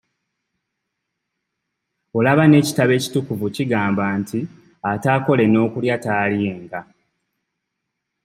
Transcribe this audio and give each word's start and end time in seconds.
Olaba 2.17 2.43
n'ekitabo 2.47 2.91
ekitukuvu 2.99 3.45
kigamba 3.55 4.03
nti 4.19 4.39
ataakole 4.91 5.43
n'okulya 5.47 5.95
taalyenga. 6.05 6.79